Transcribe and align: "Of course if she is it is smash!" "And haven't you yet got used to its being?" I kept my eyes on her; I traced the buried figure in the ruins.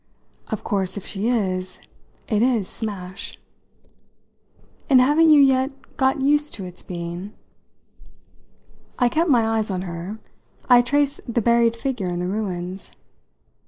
"Of 0.47 0.63
course 0.63 0.97
if 0.97 1.05
she 1.05 1.29
is 1.29 1.77
it 2.27 2.41
is 2.41 2.67
smash!" 2.67 3.39
"And 4.89 4.99
haven't 4.99 5.29
you 5.29 5.39
yet 5.39 5.69
got 5.95 6.23
used 6.23 6.55
to 6.55 6.65
its 6.65 6.81
being?" 6.81 7.33
I 8.97 9.09
kept 9.09 9.29
my 9.29 9.45
eyes 9.59 9.69
on 9.69 9.83
her; 9.83 10.17
I 10.67 10.81
traced 10.81 11.31
the 11.31 11.39
buried 11.39 11.75
figure 11.75 12.09
in 12.09 12.17
the 12.19 12.27
ruins. 12.27 12.89